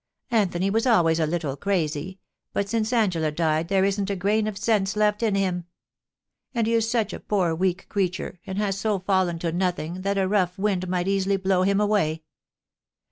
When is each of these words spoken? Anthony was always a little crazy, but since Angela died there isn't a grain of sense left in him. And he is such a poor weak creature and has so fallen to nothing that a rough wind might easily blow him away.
Anthony 0.31 0.71
was 0.71 0.87
always 0.87 1.19
a 1.19 1.27
little 1.27 1.55
crazy, 1.55 2.19
but 2.53 2.67
since 2.67 2.91
Angela 2.91 3.29
died 3.29 3.67
there 3.67 3.85
isn't 3.85 4.09
a 4.09 4.15
grain 4.15 4.47
of 4.47 4.57
sense 4.57 4.95
left 4.95 5.21
in 5.21 5.35
him. 5.35 5.65
And 6.55 6.65
he 6.65 6.73
is 6.73 6.89
such 6.89 7.13
a 7.13 7.19
poor 7.19 7.53
weak 7.53 7.87
creature 7.87 8.39
and 8.47 8.57
has 8.57 8.79
so 8.79 8.97
fallen 8.97 9.37
to 9.37 9.51
nothing 9.51 10.01
that 10.01 10.17
a 10.17 10.27
rough 10.27 10.57
wind 10.57 10.87
might 10.87 11.07
easily 11.07 11.37
blow 11.37 11.61
him 11.61 11.79
away. 11.79 12.23